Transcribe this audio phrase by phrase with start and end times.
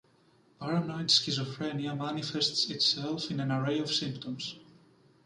[0.59, 4.55] Paranoid schizophrenia manifests itself in an array of symptoms.